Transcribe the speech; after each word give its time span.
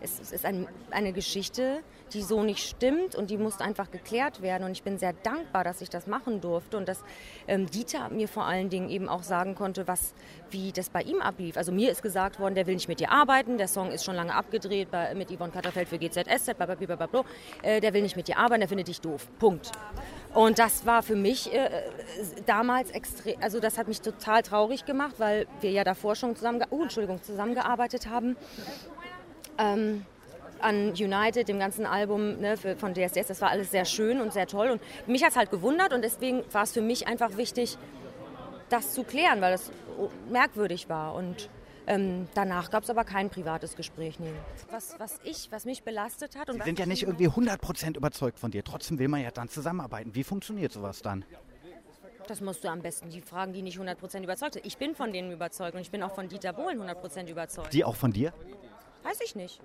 es, 0.00 0.20
es 0.20 0.32
ist 0.32 0.44
ein, 0.44 0.66
eine 0.90 1.12
Geschichte, 1.12 1.80
die 2.12 2.22
so 2.22 2.42
nicht 2.42 2.66
stimmt 2.66 3.14
und 3.14 3.30
die 3.30 3.36
muss 3.36 3.60
einfach 3.60 3.90
geklärt 3.90 4.42
werden. 4.42 4.64
Und 4.64 4.72
ich 4.72 4.82
bin 4.82 4.98
sehr 4.98 5.12
dankbar, 5.12 5.64
dass 5.64 5.80
ich 5.80 5.90
das 5.90 6.06
machen 6.06 6.40
durfte 6.40 6.76
und 6.76 6.88
dass 6.88 7.02
ähm, 7.46 7.66
Dieter 7.66 8.08
mir 8.08 8.28
vor 8.28 8.44
allen 8.44 8.70
Dingen 8.70 8.88
eben 8.88 9.08
auch 9.08 9.22
sagen 9.22 9.54
konnte, 9.54 9.86
was, 9.86 10.14
wie 10.50 10.72
das 10.72 10.88
bei 10.90 11.02
ihm 11.02 11.20
ablief. 11.20 11.56
Also 11.56 11.72
mir 11.72 11.90
ist 11.90 12.02
gesagt 12.02 12.40
worden, 12.40 12.54
der 12.54 12.66
will 12.66 12.74
nicht 12.74 12.88
mit 12.88 13.00
dir 13.00 13.10
arbeiten, 13.10 13.58
der 13.58 13.68
Song 13.68 13.90
ist 13.90 14.04
schon 14.04 14.14
lange 14.14 14.34
abgedreht 14.34 14.90
bei, 14.90 15.14
mit 15.14 15.30
Yvonne 15.30 15.52
Katterfeld 15.52 15.88
für 15.88 15.98
GZSZ, 15.98 16.56
blablabla, 16.56 17.24
äh, 17.62 17.80
der 17.80 17.92
will 17.92 18.02
nicht 18.02 18.16
mit 18.16 18.28
dir 18.28 18.38
arbeiten, 18.38 18.60
der 18.60 18.68
findet 18.68 18.88
dich 18.88 19.00
doof. 19.00 19.28
Punkt. 19.38 19.72
Und 20.34 20.58
das 20.58 20.86
war 20.86 21.02
für 21.02 21.16
mich 21.16 21.52
äh, 21.52 21.70
damals 22.46 22.90
extrem, 22.90 23.36
also 23.40 23.60
das 23.60 23.78
hat 23.78 23.88
mich 23.88 24.00
total 24.00 24.42
traurig 24.42 24.84
gemacht, 24.84 25.16
weil 25.18 25.46
wir 25.60 25.70
ja 25.70 25.84
davor 25.84 26.14
schon 26.14 26.36
zusammen, 26.36 26.62
oh, 26.70 26.82
Entschuldigung, 26.82 27.22
zusammengearbeitet 27.22 28.08
haben. 28.08 28.36
Ähm, 29.58 30.04
an 30.60 30.90
United, 30.90 31.48
dem 31.48 31.58
ganzen 31.58 31.86
Album 31.86 32.40
ne, 32.40 32.56
für, 32.56 32.76
von 32.76 32.94
DSDS. 32.94 33.28
Das 33.28 33.40
war 33.40 33.50
alles 33.50 33.70
sehr 33.70 33.84
schön 33.84 34.20
und 34.20 34.32
sehr 34.32 34.46
toll. 34.46 34.70
Und 34.70 35.08
mich 35.08 35.22
hat 35.22 35.30
es 35.30 35.36
halt 35.36 35.50
gewundert 35.50 35.92
und 35.92 36.02
deswegen 36.02 36.42
war 36.52 36.64
es 36.64 36.72
für 36.72 36.80
mich 36.80 37.06
einfach 37.06 37.36
wichtig, 37.36 37.78
das 38.68 38.92
zu 38.92 39.04
klären, 39.04 39.40
weil 39.40 39.52
das 39.52 39.70
merkwürdig 40.30 40.88
war. 40.88 41.14
Und 41.14 41.48
ähm, 41.86 42.28
danach 42.34 42.70
gab 42.70 42.82
es 42.82 42.90
aber 42.90 43.04
kein 43.04 43.30
privates 43.30 43.76
Gespräch. 43.76 44.20
Nee. 44.20 44.32
Was, 44.70 44.96
was 44.98 45.18
ich, 45.24 45.48
was 45.50 45.64
mich 45.64 45.82
belastet 45.82 46.36
hat. 46.36 46.50
Sie 46.52 46.58
sind 46.62 46.78
ja 46.78 46.86
nicht 46.86 47.02
irgendwie 47.04 47.28
100% 47.28 47.96
überzeugt 47.96 48.38
von 48.38 48.50
dir. 48.50 48.62
Trotzdem 48.62 48.98
will 48.98 49.08
man 49.08 49.22
ja 49.22 49.30
dann 49.30 49.48
zusammenarbeiten. 49.48 50.14
Wie 50.14 50.24
funktioniert 50.24 50.72
sowas 50.72 51.02
dann? 51.02 51.24
Das 52.26 52.42
musst 52.42 52.62
du 52.62 52.68
am 52.68 52.82
besten 52.82 53.08
die 53.08 53.22
fragen, 53.22 53.54
die 53.54 53.62
nicht 53.62 53.78
100% 53.78 54.22
überzeugt 54.22 54.54
sind. 54.54 54.66
Ich 54.66 54.76
bin 54.76 54.94
von 54.94 55.14
denen 55.14 55.32
überzeugt 55.32 55.74
und 55.74 55.80
ich 55.80 55.90
bin 55.90 56.02
auch 56.02 56.14
von 56.14 56.28
Dieter 56.28 56.52
Bohlen 56.52 56.78
100% 56.78 57.26
überzeugt. 57.30 57.72
Die 57.72 57.84
auch 57.84 57.96
von 57.96 58.12
dir? 58.12 58.34
Weiß 59.02 59.20
ich 59.20 59.34
nicht. 59.34 59.60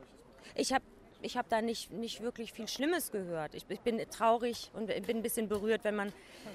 Ich 0.55 0.73
habe 0.73 0.83
ich 1.23 1.37
habe 1.37 1.47
da 1.49 1.61
nicht, 1.61 1.91
nicht 1.91 2.21
wirklich 2.21 2.51
viel 2.51 2.67
Schlimmes 2.67 3.11
gehört. 3.11 3.55
Ich, 3.55 3.65
ich, 3.69 3.79
bin 3.79 3.97
traurig 4.09 4.69
und 4.73 4.87
bin 4.87 5.17
ein 5.17 5.21
bisschen 5.21 5.47
berührt, 5.47 5.83
wenn 5.83 5.95
man, 5.95 6.13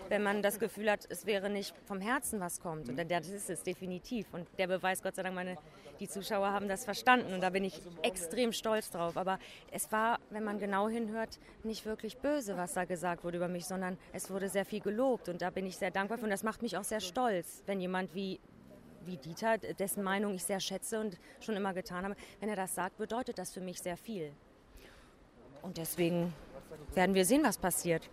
wenn 0.09 0.23
man 0.23 0.43
das 0.43 0.59
Gefühl 0.59 0.91
hat, 0.91 1.07
es 1.09 1.27
wäre 1.27 1.51
nicht 1.51 1.75
vom 1.87 2.01
Herzen 2.01 2.39
was 2.41 2.61
kommt. 2.61 2.89
Und 2.89 3.11
das 3.11 3.29
ist 3.29 3.51
es 3.51 3.63
definitiv. 3.63 4.27
Und 4.33 4.47
der 4.59 4.67
Beweis, 4.67 5.03
Gott 5.03 5.17
sei 5.17 5.23
Dank, 5.23 5.35
meine, 5.35 5.57
die 6.01 6.09
Zuschauer 6.09 6.53
haben 6.53 6.69
das 6.69 6.85
verstanden. 6.85 7.33
Und 7.33 7.41
da 7.41 7.51
bin 7.51 7.65
ich 7.65 7.81
extrem 8.03 8.53
stolz 8.53 8.91
drauf. 8.91 9.17
Aber 9.17 9.39
es 9.73 9.91
war, 9.91 10.19
wenn 10.31 10.45
man 10.45 10.59
genau 10.59 10.89
hinhört, 10.89 11.39
nicht 11.65 11.87
wirklich 11.87 12.19
böse, 12.19 12.57
was 12.57 12.75
da 12.75 12.85
gesagt 12.85 13.25
wurde 13.25 13.39
über 13.39 13.49
mich, 13.49 13.65
sondern 13.65 13.97
es 14.13 14.31
wurde 14.31 14.49
sehr 14.49 14.65
viel 14.65 14.81
gelobt. 14.81 15.29
Und 15.29 15.41
da 15.41 15.51
bin 15.51 15.67
ich 15.67 15.79
sehr 15.79 15.91
dankbar 15.91 16.19
für. 16.19 16.25
Und 16.25 16.31
das 16.31 16.43
macht 16.43 16.63
mich 16.63 16.77
auch 16.77 16.85
sehr 16.85 17.01
stolz, 17.01 17.63
wenn 17.67 17.81
jemand 17.81 18.15
wie 18.15 18.39
wie 19.05 19.17
Dieter, 19.17 19.59
dessen 19.59 20.03
Meinung 20.03 20.35
ich 20.35 20.45
sehr 20.45 20.61
schätze 20.61 21.01
und 21.01 21.19
schon 21.41 21.57
immer 21.57 21.75
getan 21.75 22.05
habe, 22.05 22.17
wenn 22.41 22.49
er 22.49 22.57
das 22.57 22.75
sagt, 22.75 22.99
bedeutet 22.99 23.39
das 23.39 23.53
für 23.53 23.61
mich 23.61 23.81
sehr 23.81 23.97
viel. 23.97 24.33
Und 25.63 25.77
deswegen 25.77 26.33
werden 26.95 27.15
wir 27.15 27.25
sehen, 27.25 27.43
was 27.45 27.59
passiert. 27.59 28.09